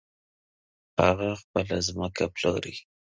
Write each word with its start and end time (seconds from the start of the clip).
هغه 1.03 1.29
خپله 1.41 1.77
ځمکه 1.87 2.23
پلوري. 2.35 2.75